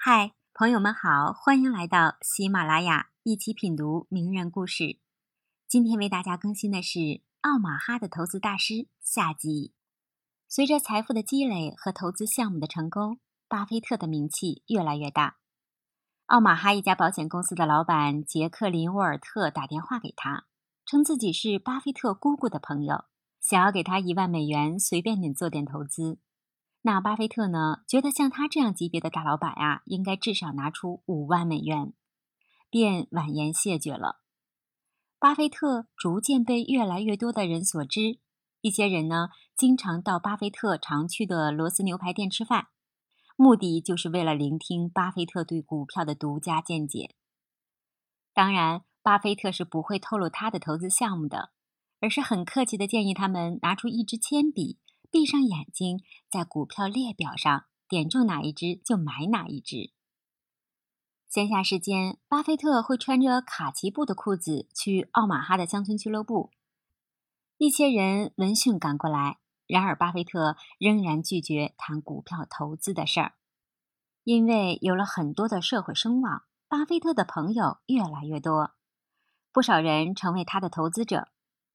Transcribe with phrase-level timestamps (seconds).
[0.00, 5.00] 嗨，朋友们好，欢迎来到喜马拉雅，一起品读名人故事。
[5.66, 7.00] 今天为大家更新的是
[7.40, 9.74] 《奥马哈的投资大师》下集。
[10.46, 15.38] 随着财富的积累和投资项目的成功，巴菲特的名气越来越大。
[16.26, 20.44] 奥马哈一家保险公司的老板杰克林沃尔特打电话给他，
[20.86, 23.06] 称自己是巴菲特姑姑的朋友，
[23.40, 26.20] 想要给他一万美元，随便你做点投资。
[26.88, 27.82] 那巴菲特呢？
[27.86, 31.92] 觉得像他这样级别的大老板啊，应该至少拿出五万美元，
[32.70, 34.22] 便婉言谢绝了。
[35.18, 38.20] 巴菲特逐渐被越来越多的人所知，
[38.62, 42.68] 一些人呢，经常到巴菲特常去的螺丝牛排店吃饭，
[43.36, 47.14] 目的就是为了聆听巴菲特对股票的独家见解。
[48.32, 51.50] 当然，巴菲特是不会透露他的投资项目的，
[52.00, 54.78] 而是很客气的建议他们拿出一支铅笔。
[55.10, 59.92] 闭上眼睛，在股票列表上点中哪一只就买哪一只。
[61.28, 66.50] 闲暇时间，巴菲特会穿着卡其布的裤子去奥马哈的乡村俱乐部。
[67.58, 73.32] 一些人闻讯赶过来，然而巴菲特仍然拒绝谈股票投资的事儿，
[74.24, 78.72] 因为有了很多的社会声望，巴菲特的朋友越来越多，
[79.52, 81.28] 不少人成为他的投资者。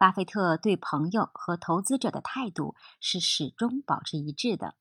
[0.04, 4.76] 巴菲特对朋友和投资者的态度是始终保持一致的。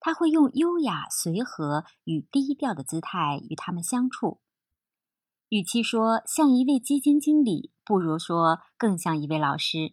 [0.00, 4.40] 他会用优雅、随和与低调的姿态与他们相处。
[5.50, 9.92] 与其说像一位基金经理，不如说更像一位老师。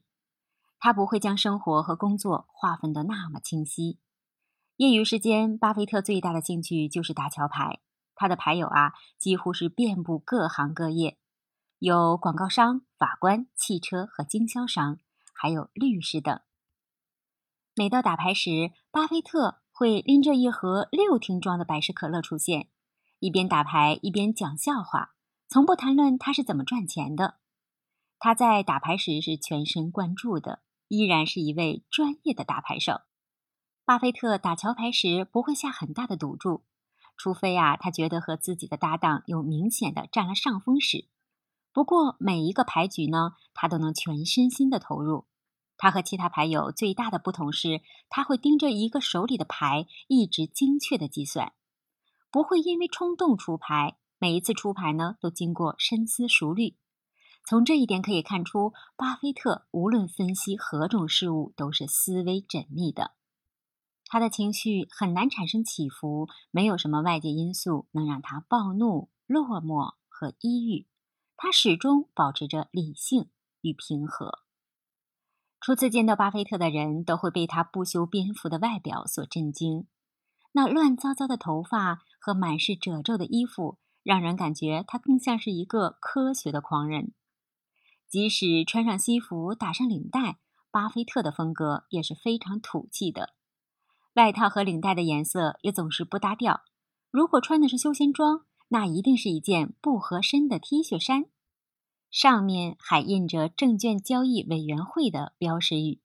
[0.79, 3.99] 他不会将生活和工作划分得那么清晰。
[4.77, 7.81] 业余时间，巴菲特最大的兴趣就是打桥牌。
[8.15, 11.19] 他的牌友啊，几乎是遍布各行各业。
[11.85, 14.97] 有广告商、法官、汽车和经销商，
[15.35, 16.39] 还有律师等。
[17.75, 22.69] 每到打牌时，巴菲特会拎着一盒六听装的百事可乐出现，
[23.19, 25.13] 一边打牌一边讲笑话，
[25.47, 27.35] 从不谈论他是怎么赚钱的。
[28.17, 33.01] 他在打牌时是全神贯注的，依然是一位专业的打牌手。
[33.85, 36.63] 巴菲特打桥牌时不会下很大的赌注，
[37.15, 41.09] 除非啊他觉得和自己的搭档有明显的占了上风时。
[41.75, 45.25] 不过每一个牌局呢，他都能全身心的投入。
[45.75, 51.51] 他和其他牌友最大的不同是，他会盯着一个手里的牌，一直精确的计算，
[52.31, 53.97] 不会因为冲动出牌。
[54.19, 56.77] 每一次出牌呢，都经过深思熟虑。
[57.43, 63.11] 从这一点可以看出，巴菲特无论分析何种事物，都是思维缜密的。
[64.05, 70.87] 他的情绪很难产生起伏，没有什么外界因素能让他暴怒、落寞和抑郁。
[71.37, 73.29] 他始终保持着理性
[73.61, 74.39] 与平和。
[75.59, 79.87] 初次见到巴菲特的人都会被他不修边幅的外表所震惊。
[80.51, 87.13] 那乱糟糟的头发和满是褶皱的衣服，让人感觉他更像是一个科学的狂人。
[88.07, 90.37] 即使穿上西服、打上领带，
[90.71, 93.33] 巴菲特的风格也是非常土气的。
[94.13, 96.61] 外套和领带的颜色也总是不搭调。
[97.11, 101.25] 如果穿的是休闲装，那一定是一件不合身的 T 恤衫，
[102.09, 106.01] 上面还印着证券交易委员会的标识语。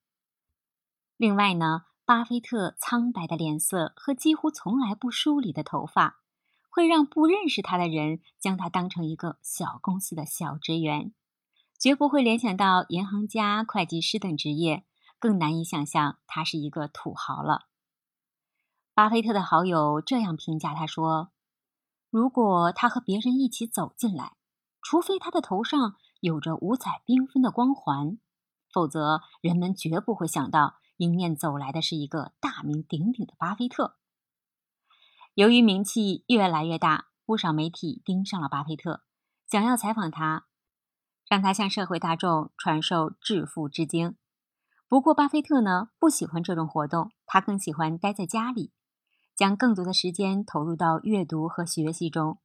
[1.16, 6.20] 另外呢，巴菲特苍白的脸色和几乎从来不梳理的头发，
[6.68, 11.14] 会让不认识他的人将他当成一个小公司的小职员，
[11.78, 14.84] 绝不会联想到银行家、会计师等职业，
[15.18, 17.66] 更难以想象他是一个土豪了。
[18.92, 21.30] 巴菲特的好友这样评价他说。
[22.10, 24.36] 如果他和别人一起走进来，
[24.82, 28.18] 除非他的头上有着五彩缤纷的光环，
[28.72, 33.96] 否则人们绝不会想到迎面走来的是一个大名鼎鼎的巴菲特。
[35.34, 39.04] 由于名气越来越大，不少媒体盯上了巴菲特，
[39.48, 40.46] 想要采访他，
[41.28, 44.16] 让他向社会大众传授致富之经。
[44.88, 48.72] 不过，巴菲特呢不喜欢这种活动，他更喜欢待在家里。
[49.40, 52.38] 将更多的时间投入到阅读和学习中。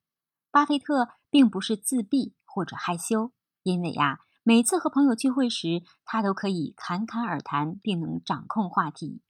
[0.49, 3.33] 巴菲特并不是自闭或者害羞，
[3.63, 9.21] 因为呀，每次和朋友聚会时，他都可以侃侃而谈，并能掌控话题。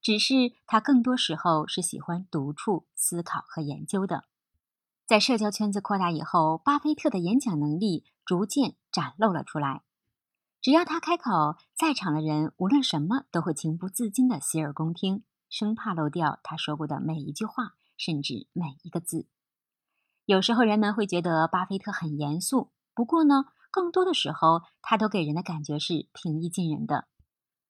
[0.00, 4.24] 只是他更多时候是喜欢独处、思考和研究的。
[5.06, 9.82] 在社交圈子扩大以后，巴菲特的演讲能力逐渐展露了出来。
[10.62, 15.24] 只要他开口，在场的人无论什么都会情不自禁地洗耳恭听。
[15.52, 19.28] 生怕漏掉他说过的每一句话，甚至每一个字。
[20.24, 27.06] 有时候人们会觉得巴菲特很严肃，不过呢，更多的时候他都给人的感觉是平易近人的。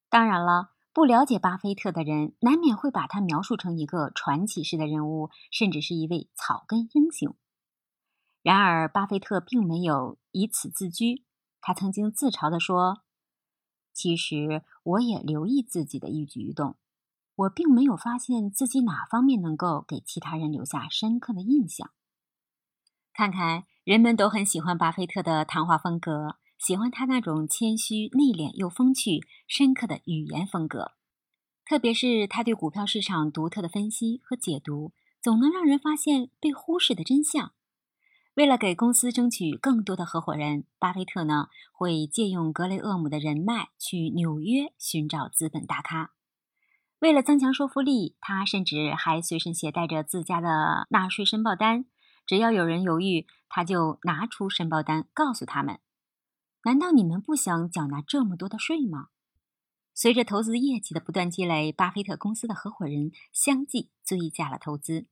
[0.09, 7.35] 当然了，不了解巴菲特的人，难免会把他描述成一个传奇式的人物，甚至是一位草根英雄。
[8.43, 11.25] 然而，巴菲特并没有以此自居。
[11.61, 13.03] 他曾经自嘲地说
[13.93, 16.77] ：“其实，我也留意自己的一举一动，
[17.35, 21.91] 我并没有发现自己哪方面能够给其他人留下深刻的印象。”
[23.15, 30.93] 看看，人们都很喜欢巴菲特的谈话风格，喜欢他那种谦虚、内敛又风趣、深刻的语言风格，
[31.67, 37.53] 特别是他对股票市场独特的分析和解读，总能让人发现被忽视的真相。
[38.35, 46.13] 为了给公司争取更多的合伙人，巴菲特呢会借用格雷厄姆的人脉去纽约寻找资本大咖。
[47.03, 51.85] 为了增强说服力，他甚至还随身携带着自家的纳税申报单。
[52.29, 55.81] 只要有人犹豫，他就拿出申报单告诉他们
[56.63, 59.09] ：“难道你们不想缴纳这么多的税吗？”
[59.93, 65.09] 随着投资业绩的不断积累，巴菲特公司的合伙人相继追加了投资。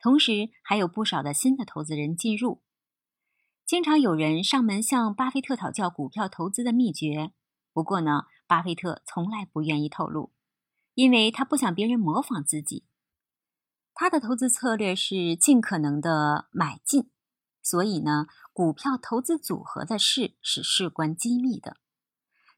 [0.00, 2.64] 同时，还有不少的新的投资人进入。
[3.64, 7.30] 经常有人上门向巴菲特讨教股票投资的秘诀，
[7.72, 10.32] 不过呢，巴菲特从来不愿意透露，
[10.98, 12.84] 因为他不想别人模仿自己。
[13.94, 17.08] 他的投资策略是尽可能的买进，
[17.62, 21.76] 所以呢，股票投资组合的事是事关机密的。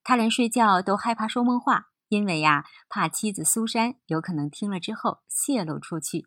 [0.02, 6.26] 他连睡觉都害怕说梦话，因为呀，怕妻子苏珊有可能听了之后泄露出去。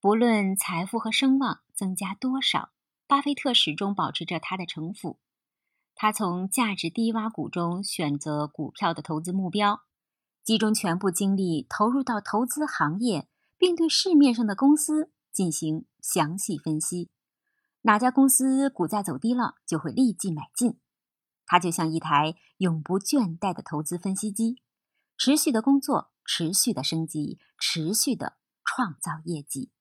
[0.00, 2.70] 不论财富和声望增加多少，
[3.08, 5.18] 巴菲特始终保持着他的城府。
[5.96, 9.80] 他从价值低洼股中选择股票的投资目标，
[10.46, 13.28] 集中全部精力投入到投资行业，
[13.58, 17.10] 并对市面上的公司进行详细分析。
[17.82, 20.78] 哪家公司股价走低了，就会立即买进。
[21.46, 24.62] 它就像一台永不倦怠的投资分析机，
[25.18, 29.72] 持续的工作，持续的升级，持续的创造业绩。